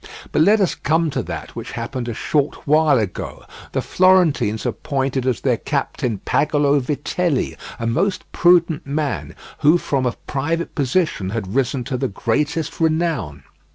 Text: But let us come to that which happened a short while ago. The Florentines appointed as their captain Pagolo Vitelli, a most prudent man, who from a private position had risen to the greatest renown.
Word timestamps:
But 0.31 0.41
let 0.41 0.59
us 0.59 0.73
come 0.73 1.11
to 1.11 1.21
that 1.21 1.55
which 1.55 1.73
happened 1.73 2.07
a 2.09 2.15
short 2.15 2.55
while 2.65 2.97
ago. 2.97 3.45
The 3.71 3.83
Florentines 3.83 4.65
appointed 4.65 5.27
as 5.27 5.41
their 5.41 5.57
captain 5.57 6.17
Pagolo 6.25 6.79
Vitelli, 6.79 7.55
a 7.79 7.85
most 7.85 8.23
prudent 8.31 8.87
man, 8.87 9.35
who 9.59 9.77
from 9.77 10.07
a 10.07 10.15
private 10.25 10.73
position 10.73 11.29
had 11.29 11.53
risen 11.53 11.83
to 11.83 11.97
the 11.97 12.07
greatest 12.07 12.79
renown. 12.79 13.43